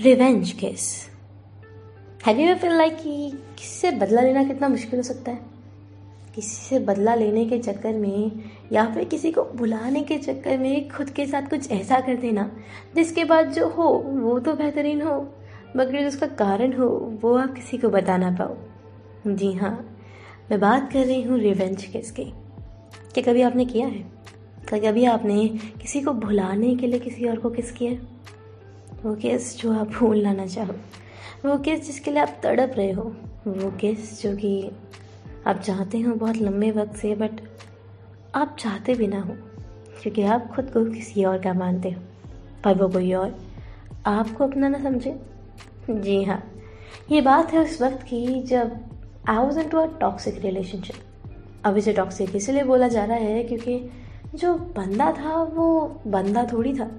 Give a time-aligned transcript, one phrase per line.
[0.00, 1.08] Revenge किस
[2.26, 5.38] have you feel like कि किसी से बदला लेना कितना मुश्किल हो सकता है?
[6.34, 8.32] किसी से बदला लेने के चक्कर में
[8.72, 12.50] या फिर किसी को बुलाने के चक्कर में खुद के साथ कुछ ऐसा कर देना,
[12.94, 15.34] जिसके बाद जो हो, वो तो बेहतरीन हो,
[15.76, 18.56] मगर उसका कारण हो, वो आप किसी को बता ना पाओ।
[19.34, 19.96] जी हाँ
[20.50, 22.24] मैं बात कर रही हूँ रिवेंज केस की
[23.14, 24.04] क्या कभी आपने किया है?
[24.68, 28.15] क्या कभी आपने किसी को भुलाने के लिए किसी और को किस किया
[29.06, 30.74] वो केस जो आप भूल लाना चाहो
[31.44, 33.02] वो केस जिसके लिए आप तड़प रहे हो।
[33.46, 34.70] वो केस जो कि
[35.46, 37.40] आप चाहते हो बहुत लंबे वक्त से बट
[38.34, 39.34] आप चाहते भी ना हो,
[40.02, 42.02] क्योंकि आप खुद को किसी और का मानते हो
[42.64, 43.38] पर वो कोई और
[44.06, 45.16] आपको अपना ना समझे।
[45.90, 46.42] जी हाँ
[47.10, 48.76] ये बात है उस वक्त की जब
[49.28, 53.90] I was into a toxic relationship अब इसे टॉक्सिक इसलिए बोला जा रहा है, क्योंकि
[54.34, 56.90] जो बंदा था, वो बंदा थोड़ी था।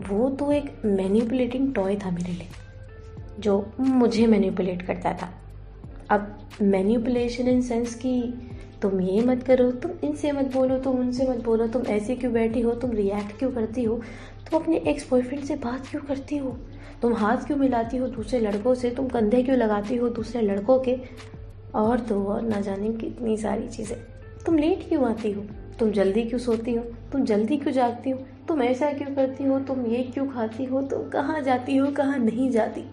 [0.00, 2.48] वो तो एक मैनिपुलेटिंग टॉय था मेरे लिए,
[3.40, 5.28] जो मुझे मैनिपुलेट करता था।
[6.10, 8.34] अब मैनिपुलेशन इन सेंस कि
[8.82, 12.32] तुम ये मत करो, तुम इनसे मत बोलो, तुम उनसे मत बोलो, तुम ऐसे क्यों
[12.32, 14.00] बैठी हो, तुम रिएक्ट क्यों करती हो?
[14.50, 16.56] तुम अपने एक्स बॉयफ्रेंड से बात क्यों करती हो?
[17.02, 18.90] तुम हाथ क्यों मिलाती हो दूसरे लड़कों से?
[18.90, 20.96] तुम कंधे क्यों लगाती हो दूसरे लड़कों के?
[21.74, 23.98] और तो और, ना जाने कितनी सारी चीज़ें।
[24.46, 25.42] तुम लेट क्यों आती हो?
[25.78, 26.84] तुम जल्दी क्यों सोती हो?
[27.12, 28.18] तुम जल्दी क्यों जागती हो?
[28.48, 29.58] तुम ऐसा क्यों करती हो?
[29.60, 30.82] तुम ये क्यों खाती हो?
[30.82, 32.84] तुम कहाँ जाती हो, कहाँ नहीं जाती?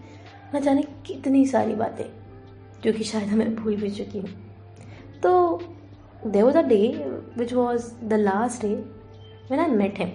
[0.54, 2.04] न जाने कितनी सारी बातें,
[2.84, 4.30] जो कि शायद हमें भूल भी चुकी हूँ।
[5.22, 5.62] तो
[6.26, 6.86] they was a day
[7.38, 8.74] which was the last day
[9.50, 10.10] मैंने मेट हिम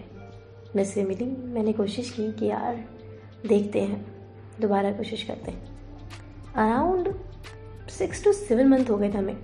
[0.75, 2.83] मैं से मिली। मैंने कोशिश की कि यार
[3.47, 4.05] देखते हैं,
[4.61, 7.13] दोबारा कोशिश करते हैं। Around
[7.89, 9.37] six to seven month हो गए थे हमें।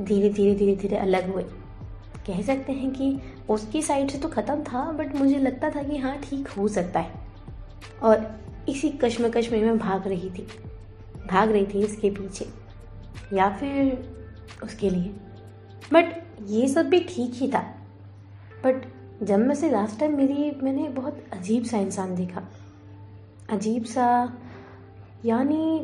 [0.00, 1.44] धीरे धीरे धीरे धीरे अलग हुए।
[2.26, 3.18] कह सकते हैं कि
[3.50, 7.00] उसकी साइड से तो ख़त्म था बट मुझे लगता था कि हाँ ठीक हो सकता
[7.00, 7.14] है।
[8.02, 8.26] और
[8.68, 10.46] इसी कश्मकश में मैं भाग रही थी।
[11.26, 12.48] भाग रही थी इसके पीछे,
[13.32, 14.14] या फिर
[14.62, 15.14] उसके लिए।
[15.92, 17.60] बट ये सब भी ठीक ही था।
[18.64, 18.84] बट
[19.22, 22.42] जब मैं से लास्ट टाइम मेरी, मैंने बहुत अजीब सा इंसान देखा।
[23.50, 24.38] अजीब सा,
[25.24, 25.80] यानी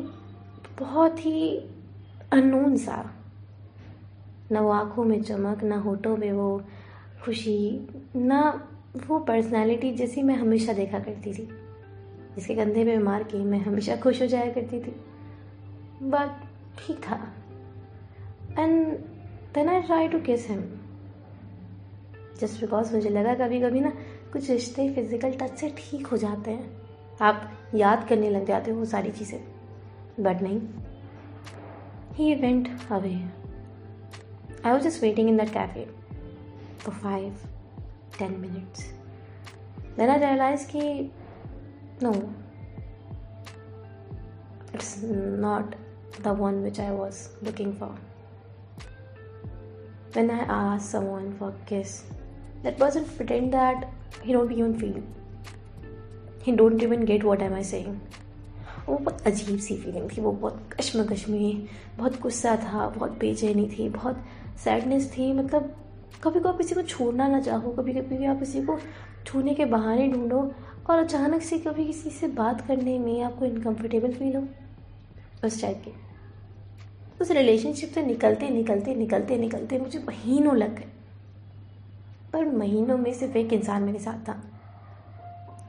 [0.79, 1.57] बहुत ही
[2.31, 3.03] अननोन सा।
[4.51, 6.63] ना वो आँखों में चमक, ना होठों में वो
[7.23, 8.69] खुशी, ना
[9.07, 11.49] वो पर्सनालिटी जैसी मैं हमेशा देखा करती थी।
[12.35, 14.95] जिसके कंधे पे मार के मैं हमेशा खुश हो जाया करती थी।
[16.03, 16.41] बट
[16.79, 17.33] ठीक था।
[18.59, 18.97] And
[19.55, 20.63] then I try to kiss him
[22.39, 23.89] just because मुझे लगा कभी कभी ना
[24.33, 26.81] कुछ रिश्ते फ़िज़िकल टच से ठीक हो जाते हैं।
[27.21, 29.39] आप याद करने लग जाते हो वो सारी चीज़ें।
[30.19, 30.61] बट नहीं।
[32.13, 33.42] He went away
[34.64, 35.86] I was just waiting in that cafe
[36.84, 37.34] for five
[38.18, 38.90] ten minutes
[39.98, 41.10] then I realise कि
[42.02, 42.12] no
[44.74, 45.74] it's not
[46.22, 47.94] the one which I was looking for.
[50.12, 52.04] When I asked someone for a kiss,
[52.62, 53.88] that person pretend that
[54.22, 55.02] he don't even feel.
[56.42, 58.00] He don't even get what am I saying.
[58.88, 61.66] वो बहुत अजीब सी feeling थी वो बहुत कश्मकश में
[61.96, 64.22] बहुत गुस्सा था बहुत बेचैनी थी बहुत
[64.57, 65.75] सैडनेस थी मतलब
[66.23, 68.77] कभी कभी किसी को छोड़ना ना चाहो कभी कभी आप किसी को
[69.25, 70.39] छूने के बहाने ढूंढो
[70.89, 74.43] और अचानक से कभी किसी से बात करने में आपको इनकम्फर्टेबल फील हो,
[75.45, 75.91] उस टाइप के।
[77.21, 80.87] उस रिलेशनशिप से निकलते निकलते निकलते निकलते मुझे महीनों लग गए।
[82.33, 84.41] पर महीनों में सिर्फ़ एक इंसान मेरे साथ था।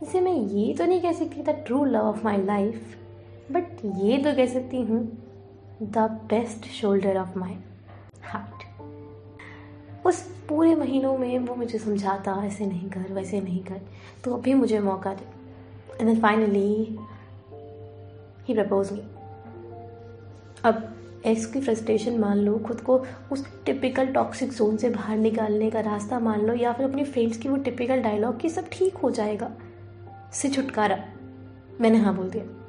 [0.03, 2.97] इसे मैं ये तो नहीं कह सकती the true love of my life
[3.51, 5.06] but ये तो कह सकती हूँ
[5.83, 5.99] the
[6.31, 7.56] best shoulder of my
[8.34, 8.65] heart
[10.06, 13.81] उस पूरे महीनों में वो मुझे समझाता, ऐसे नहीं कर, वैसे नहीं कर।
[14.25, 15.25] तो अभी मुझे मौका दे।
[16.00, 16.99] And then finally
[18.49, 19.00] he propose me
[20.65, 20.91] अब
[21.27, 25.81] एक्स की फ्रस्ट्रेशन मान लो, खुद को उस टिपिकल टॉक्सिक जोन से बाहर निकालने का
[25.81, 29.11] रास्ता मान लो, या फिर अपनी फ्रेंड्स की वो टिपिकल डायलॉग कि सब ठीक हो
[29.11, 29.51] जाएगा।
[30.33, 31.05] से छुटकारा।
[31.81, 32.64] मैंने हाँ बोल दिया।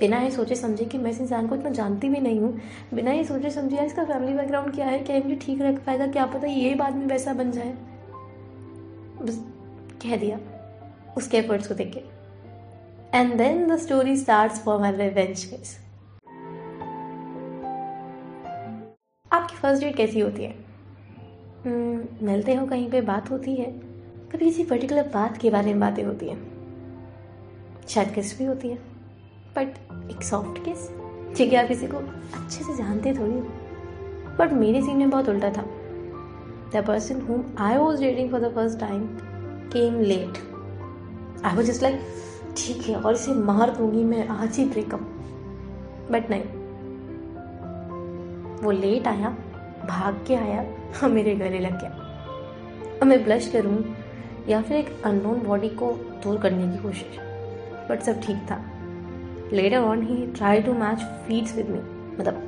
[0.00, 2.60] बिना ये सोचे समझे कि मैं इस इंसान को इतना जानती भी नहीं हूँ
[2.94, 6.06] बिना ये सोचे समझे यार इसका फैमिली बैकग्राउंड क्या है क्या मुझे ठीक रख पाएगा
[6.06, 7.72] क्या पता ये बाद में वैसा बन जाए।
[9.22, 9.38] बस
[10.02, 10.38] कह दिया
[11.16, 15.46] उसके एफर्ट्स को देख के। And then the story start for my revenge
[19.30, 20.54] आपकी फ़र्स्ट डेट कैसी होती है?
[21.60, 23.70] Hmm, मिलते हो कहीं पे बात होती है
[24.32, 26.38] कभी किसी पर्टिकुलर बात के बारे में बातें होती हैं।
[27.88, 28.89] शायद किस भी होती है।
[29.56, 30.88] बट एक सॉफ्ट किस
[31.36, 33.40] ठीक है, आप किसी को अच्छे से जानते थोड़ी
[34.38, 35.64] बट मेरे सीन में बहुत उल्टा था।
[36.74, 39.06] The person whom I was dating for the first time
[39.72, 40.38] came late
[41.44, 42.00] I was just like
[42.56, 45.00] ठीक है, और इसे मार दूँगी मैं, आज ही ब्रेकअप
[46.10, 46.42] बट नहीं।
[48.62, 49.28] वो लेट आया,
[49.88, 50.62] भाग के आया,
[51.02, 51.90] और मेरे गले लग गया।
[53.02, 53.84] अब मैं ब्लश करूँ
[54.48, 55.92] या फिर एक अननोन बॉडी को
[56.22, 57.18] दूर करने की कोशिश।
[57.90, 58.64] बट सब ठीक था।
[59.52, 61.78] Later on he try to match feeds with me
[62.18, 62.46] मतलब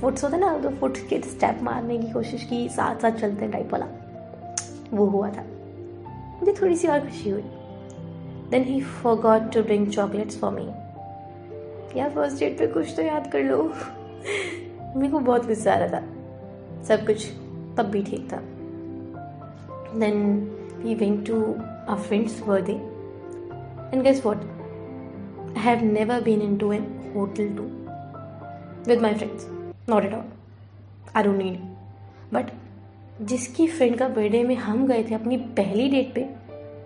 [0.00, 3.72] फुट्स होते ना तो फुट के स्टेप मारने की कोशिश की साथ साथ चलते टाइप
[3.72, 3.86] वाला।
[4.92, 5.44] वो हुआ था।
[6.40, 7.42] मुझे थोड़ी सी और खुशी हुई।
[8.50, 10.66] Then he forgot to bring chocolates for me
[12.00, 13.62] यार फ़र्स्ट डेट पे कुछ तो याद कर लो।
[14.96, 17.26] मेरे को बहुत गुस्सा आ रहा था। सब कुछ
[17.76, 18.40] तब भी ठीक था।
[19.98, 20.22] Then
[20.76, 21.42] we went to
[21.88, 22.72] a friend's birthday
[23.92, 24.36] and guess what
[25.56, 27.70] I have never been into an hotel too.
[28.86, 29.46] With my friends.
[29.88, 30.26] Not at all.
[31.14, 31.60] I don't need.
[32.32, 32.50] But
[33.22, 36.24] जिसकी फ्रेंड का बर्थडे में हम गए थे अपनी पहली डेट पे,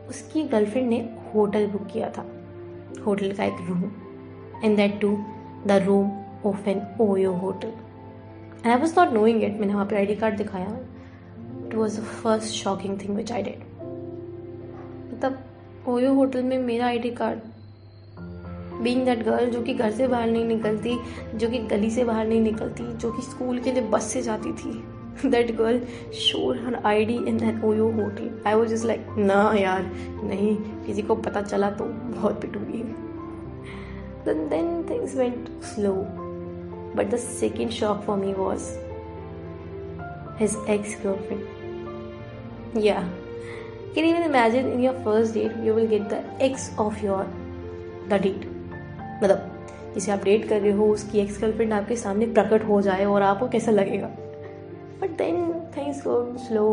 [0.09, 0.99] उसकी गर्लफ्रेंड ने
[1.35, 2.25] होटल बुक किया था.
[3.07, 3.83] होटल का एक room
[4.65, 5.17] and that to
[5.67, 6.11] the room
[6.49, 10.15] of an OYO hotel and I was not knowing it मैंने वहाँ पे आई डी
[10.17, 10.77] कार्ड दिखाया.
[11.67, 13.65] It was the first shocking thing which I dead
[15.13, 15.39] मतलब
[15.89, 17.39] OYO hotel में मेरा I D card
[18.83, 20.99] being that girl जो कि घर से बाहर नहीं निकलती,
[21.35, 24.53] जो कि गली से बाहर नहीं निकलती, जो कि स्कूल के लिए बस से जाती
[24.53, 24.73] थी
[25.31, 25.81] that girl
[26.21, 29.91] shore her I D in that OYO hotel I was is like ना यार,
[30.25, 30.57] नहीं,
[30.87, 32.83] किसी को पता चला तो बहुत पिटूगी
[34.29, 35.93] then things went slow
[36.97, 38.71] but the second shock for me was
[40.39, 41.43] his ex-girlfriend.
[42.75, 43.09] Yeah.
[43.95, 47.27] Can you even imagine in your first date, you will get the ex of your,
[48.09, 48.52] the date.
[49.23, 49.49] मतलब
[49.95, 53.23] जिसे आप date कर रहे हो, उसकी ex girlfriend आपके सामने प्रकट हो जाए और
[53.23, 54.07] आपको कैसा लगेगा?
[55.01, 55.37] But then
[55.77, 56.67] things go slow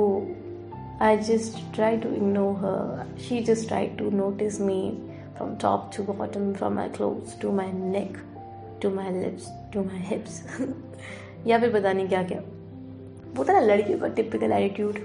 [1.01, 4.81] I just try to ignore her she just try to notice me
[5.37, 8.17] from top to bottom from my cloth to my neck
[8.81, 10.43] to my lips to my hips
[11.47, 12.41] या फिर पता नहीं क्या क्या।
[13.35, 14.99] वो था ना लड़कियों का टिपिकल एटीट्यूड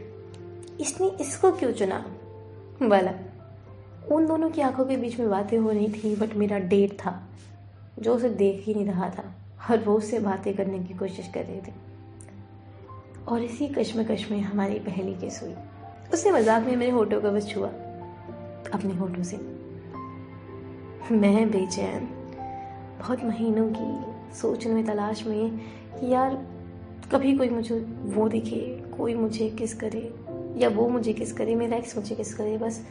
[0.81, 2.05] इसने इसको क्यों चुना?
[2.83, 3.13] वाला।
[4.11, 7.23] उन दोनों की आँखों के बीच में बातें हो रही थी बट मेरा डेट था,
[7.99, 11.45] जो उसे देख ही नहीं रहा था। हर वो उससे बातें करने की कोशिश कर
[11.45, 11.73] रहे थे।
[13.29, 15.55] और इसी कश्मकश में हमारी पहली केस हुई।
[16.13, 17.69] उसने मज़ाक में मेरे होठों का बस छुआ,
[18.75, 19.37] अपने होठों से।
[21.13, 22.09] मैं बेचैन,
[22.99, 25.59] बहुत महीनों की सोचने में, तलाश में
[26.01, 26.47] कि यार,
[27.13, 30.15] कभी कोई मुझे वो दिखे, कोई मुझे किस करे,
[30.57, 32.87] या वो मुझे किस करे, मेरा एक्स मुझे किस करे, बस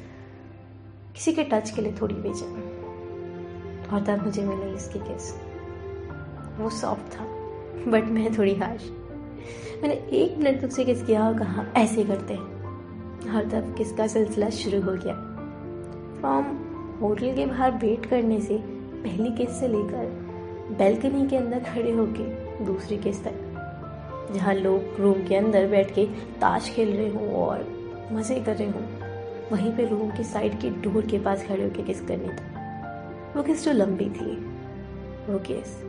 [1.15, 5.33] किसी के टच के लिए थोड़ी बेचैन और तब मुझे मिले इसकी किस
[6.59, 7.25] वो सॉफ्ट था
[7.91, 8.89] बट मैं थोड़ी हाश
[9.81, 14.49] मैंने एक मिनट तुझसे किस किया और कहा, ऐसे करते हैं। और तब किसका सिलसिला
[14.49, 15.13] शुरू हो गया।
[16.19, 16.45] फ्रॉम
[17.01, 18.57] होटल के बाहर वेट करने से
[19.03, 22.23] पहली किस से लेकर बैल्कनी के अंदर खड़े होके
[22.65, 23.35] दूसरी किस तक,
[24.33, 26.05] जहाँ लोग रूम के अंदर बैठ के
[26.41, 27.65] ताश खेल रहे हों और
[28.11, 29.02] मज़े कर रहे हों।
[29.51, 32.63] वहीं पे रूम की साइड के डोर के पास खड़े होकर किस करनी था?
[33.37, 34.35] वो किस जो लंबी थी?
[35.31, 35.83] वो किस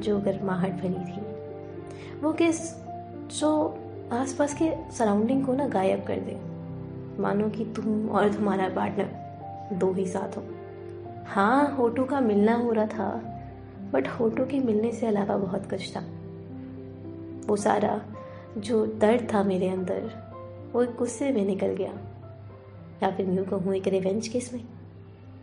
[0.00, 1.20] जो गर्माहट भरी थी?
[2.20, 2.74] वो किस
[3.38, 3.78] जो
[4.12, 6.52] आसपास के सराउंडिंग को ना गायब कर दे?
[7.22, 9.10] मानो कि तुम और तुम्हारा पार्टनर
[9.72, 10.42] दो ही साथ हो।
[11.26, 13.38] हाँ होटो का मिलना हो रहा था
[13.92, 16.00] बट होटो के मिलने से अलावा बहुत कुछ था।
[17.46, 18.02] वो सारा
[18.58, 20.10] जो दर्द था मेरे अंदर,
[20.72, 21.92] वो गुस्से में निकल गया।
[23.02, 24.64] या फिर यूँ कहूँ एक रिवेंज केस में।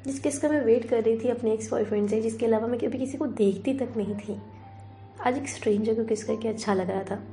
[0.05, 2.79] जिस किस का मैं वेट कर रही थी अपने एक्स बॉयफ्रेंड से, जिसके अलावा मैं
[2.79, 4.41] कभी किसी को देखती तक नहीं थी।
[5.27, 7.23] आज एक स्ट्रेंजर को किस करके अच्छा लग रहा था।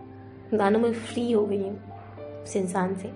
[0.54, 1.80] मानो मैं फ्री हो गई हूँ,
[2.42, 3.12] उस इंसान से।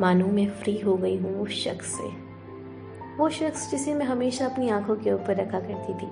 [0.00, 2.28] मानो मैं फ्री हो गई हूँ उस शख्स से।
[3.16, 6.06] वो शख्स जिसे मैं हमेशा अपनी आँखों के ऊपर रखा करती थी।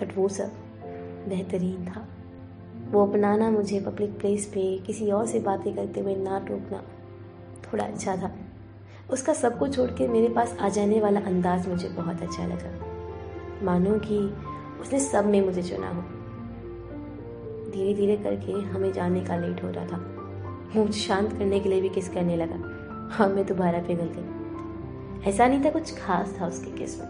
[0.00, 0.50] बट वो सब
[1.28, 2.08] बेहतरीन था।
[2.90, 6.82] वो अपनाना मुझे पब्लिक प्लेस पे किसी और से बातें करते हुए ना टोकना
[7.62, 8.36] थोड़ा अच्छा था।
[9.10, 13.64] उसका सब कुछ छोड़ के मेरे पास आ जाने वाला अंदाज मुझे बहुत अच्छा लगा।
[13.64, 14.18] मानो कि
[14.80, 16.02] उसने सब में मुझे चुना हो।
[17.70, 19.98] धीरे धीरे करके हमें जाने का लेट हो रहा था।
[20.76, 22.60] मुझे शांत करने के लिए भी किस करने लगा।
[23.12, 27.08] हाँ मैं दोबारा पिघल गई। ऐसा नहीं था कुछ खास था उसके किसमें।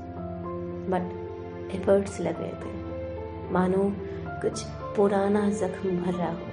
[0.90, 3.92] बट एफर्ट्स लग रहे थे। मानो
[4.42, 4.62] कुछ
[4.96, 6.46] पुराना जख्म भर रहा हो,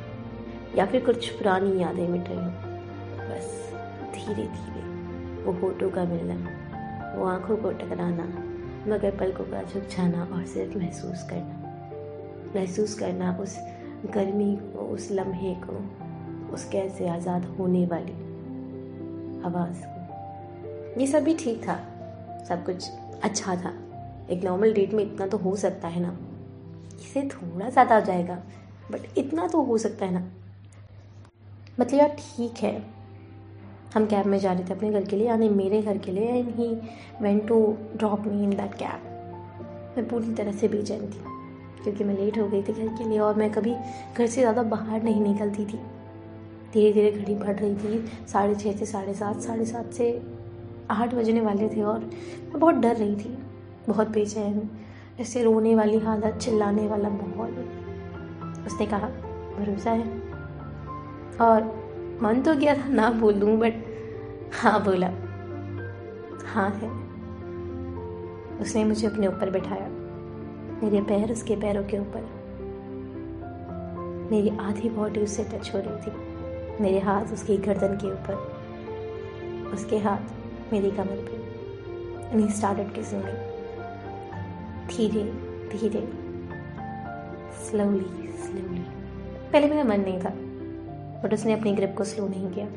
[0.78, 2.52] या फिर कुछ पुरानी यादें मिट रही हो।
[3.30, 3.72] बस
[4.14, 4.75] धीरे धीरे
[5.46, 6.36] वो होठों का मिलना,
[7.16, 8.24] वो आँखों को टकराना,
[8.88, 11.64] मगर पलकों का झुक जाना और सिर्फ़ महसूस करना।
[12.56, 13.58] महसूस करना उस
[14.06, 15.78] गर्मी को, उस लम्हे को,
[16.54, 18.14] उस कैद से आज़ाद होने वाली
[19.46, 21.75] आवाज़ को। ये सब भी ठीक था,
[22.50, 22.90] सब कुछ
[23.24, 23.74] अच्छा था,
[24.30, 26.18] एक नॉर्मल डेट में इतना तो हो सकता है ना।
[26.96, 28.36] इसे थोड़ा ज़्यादा हो जाएगा
[28.92, 30.20] बट इतना तो हो सकता है ना।
[31.80, 32.74] मतलब यार ठीक है
[33.96, 36.28] हम कैब में जा रहे थे अपने घर के लिए, यानी मेरे घर के लिए
[36.30, 36.68] and he
[37.22, 37.60] went to
[37.98, 39.14] drop me in that cab
[39.98, 41.20] मैं पूरी तरह से बेचैन थी,
[41.84, 43.74] क्योंकि मैं लेट हो गई थी घर के लिए और मैं कभी
[44.18, 45.80] घर से ज़्यादा बाहर नहीं निकलती थी।
[46.74, 50.10] धीरे धीरे घड़ी बढ़ रही थी, साढ़े छः से साढ़े सात साढ़े सात से
[50.92, 53.38] आठ बजने वाले थे और मैं बहुत डर रही थी,
[53.88, 54.70] बहुत बेचैन,
[55.20, 57.56] ऐसे रोने वाली हालत, चिल्लाने वाला माहौल।
[58.68, 59.08] उसने कहा,
[59.58, 60.08] भरोसा है?
[61.42, 61.74] और
[62.22, 63.84] मन तो गया था ना बोलूँ बट
[64.56, 65.08] हाँ बोला।
[66.46, 66.90] हाँ है।
[68.60, 69.88] उसने मुझे अपने ऊपर बैठाया।
[70.84, 72.22] मेरे पैर उसके पैरों के ऊपर।
[74.32, 76.12] मेरी आधी बॉडी उससे टच हो रही थी।
[76.84, 78.34] मेरे हाथ उसकी गर्दन के ऊपर।
[79.74, 81.46] उसके हाथ मेरी कमर पे।
[82.30, 83.32] एंड स्टार्टेड किसिंग मी
[84.88, 85.24] धीरे
[85.78, 86.14] धीरे।
[87.66, 88.86] स्लोली स्लोली
[89.52, 90.30] पहले मेरा मन नहीं था
[91.24, 92.68] बट उसने अपनी ग्रिप को स्लो नहीं किया।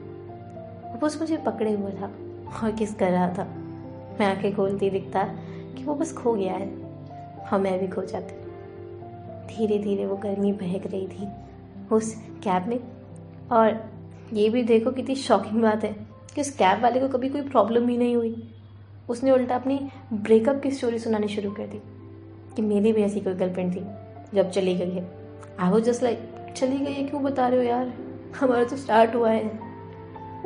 [0.96, 2.12] बस मुझे पकड़े हुआ था
[2.62, 3.44] और किस कर रहा था।
[4.20, 5.22] मैं आँखें खोलती दिखता
[5.76, 6.68] कि वो बस खो गया है
[7.52, 8.34] और मैं भी खो जाती।
[9.46, 11.28] धीरे धीरे वो गर्मी बहक रही थी
[11.92, 12.80] उस कैब में।
[13.52, 13.90] और
[14.32, 15.96] ये भी देखो कितनी शॉकिंग बात है
[16.34, 18.54] कि उस कैब वाले को कभी कोई प्रॉब्लम ही नहीं हुई।
[19.08, 21.82] उसने उल्टा अपनी ब्रेकअप की स्टोरी सुनानी शुरू कर दी
[22.56, 23.80] कि मेरी भी ऐसी कोई गर्लफ्रेंड थी
[24.34, 25.10] जब चली गई है।
[25.60, 26.18] आई वो जस्ट लाइक
[26.56, 27.04] चली गई है?
[27.04, 27.92] क्यों बता रहे हो यार?
[28.40, 29.67] हमारा तो स्टार्ट हुआ है।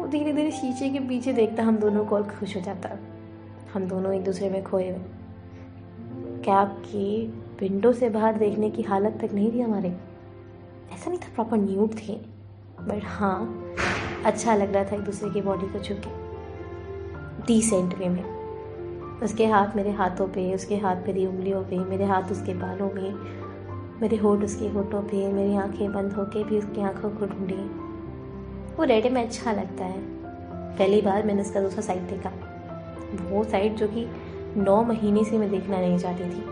[0.02, 2.88] वो धीरे धीरे शीशे के पीछे देखता हम दोनों को और खुश हो जाता।
[3.75, 4.99] हम दोनों एक दूसरे में खोए। हुए
[6.44, 7.26] कैब की
[7.61, 9.88] विंडो से बाहर देखने की हालत तक नहीं थी हमारे?
[10.92, 12.21] ऐसा नहीं था प्रॉपर न्यूड थे।
[12.80, 13.73] बट हाँ
[14.25, 16.11] अच्छा लग रहा था एक दूसरे की बॉडी को छू के।
[17.47, 18.25] डिसेंट वे में।
[19.23, 23.14] उसके हाथ मेरे हाथों पे, उसके हाथ मेरी उंगलियों पे, मेरे हाथ उसके बालों में,
[24.00, 27.91] मेरे होठ उसके होठों पे, मेरी आँखें बंद होके भी उसकी आँखों को ढूंढी।
[28.79, 30.00] वो रेडे में अच्छा लगता है।
[30.79, 32.31] पहली बार मैंने उसका दूसरा साइड देखा।
[33.31, 34.07] वो साइड जो कि
[34.57, 36.45] नौ महीने से मैं देखना नहीं चाहती थी।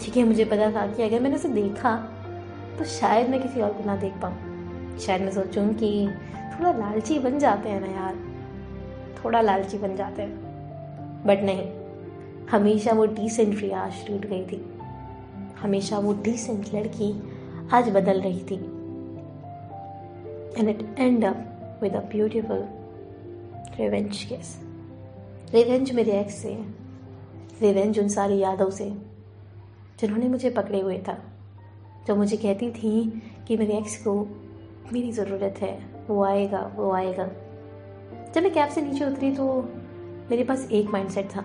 [0.00, 1.96] ठीक है, मुझे पता था कि अगर मैंने उसे देखा
[2.78, 7.18] तो शायद मैं किसी और को ना देख पाऊँ। शायद मैं सोचूँ कि थोड़ा लालची
[7.18, 8.16] बन जाते हैं ना यार।
[9.24, 10.36] थोड़ा लालची बन जाते हैं।
[11.26, 11.68] बट नहीं।
[12.46, 14.78] हमेशा वो डिसेंट रियाज टूट गई थी।
[15.62, 17.32] हमेशा वो डिसेंट लड़की
[17.72, 18.75] आज बदल रही थी।
[20.58, 22.64] And it end up with a beautiful
[23.78, 24.58] revenge case
[25.54, 26.56] revenge मेरे एक्स से
[27.60, 28.84] रिवेंज उन सारी यादों से,
[30.00, 31.18] जिन्होंने मुझे पकड़े हुए था।
[32.06, 34.14] जो मुझे कहती थी कि मेरे एक्स को
[34.92, 37.26] मेरी ज़रूरत है, वो आएगा वो आएगा।
[38.34, 39.46] जब मैं कैब से नीचे उतरी तो
[40.30, 41.44] मेरे पास एक माइंडसेट था,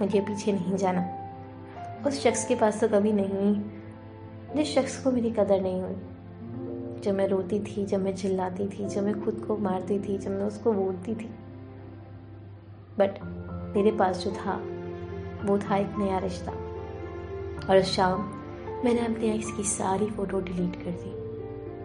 [0.00, 1.08] मुझे पीछे नहीं जाना।
[2.06, 3.54] उस शख्स के पास तो कभी नहीं,
[4.56, 5.94] जिस शख्स को मेरी कदर नहीं हुई।
[7.02, 10.30] जब मैं रोती थी, जब मैं चिल्लाती थी, जब मैं खुद को मारती थी, जब
[10.30, 11.30] मैं उसको बोलती थी।
[12.98, 13.10] बट
[13.76, 14.62] मेरे पास जो था,
[15.44, 16.52] वो था एक नया रिश्ता।
[17.70, 18.20] और शाम
[18.84, 21.10] मैंने अपने एक्स की सारी फ़ोटो डिलीट कर दी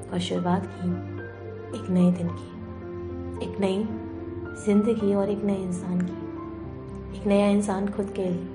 [0.10, 0.90] और शुरुआत की
[1.78, 2.56] एक नए दिन की।
[3.46, 3.84] एक नई
[4.66, 8.48] ज़िंदगी और एक नए इंसान की। एक नया इंसान खुद के लिए,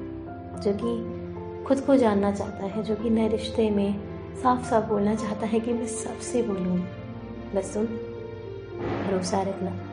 [0.62, 1.20] जो कि
[1.64, 5.60] खुद को जानना चाहता है, जो कि नए रिश्ते में साफ़ साफ़ बोलना चाहता है
[5.60, 6.78] कि मैं सबसे बोलूँ।
[7.54, 7.86] बस तुम
[9.06, 9.89] भरोसा रखना।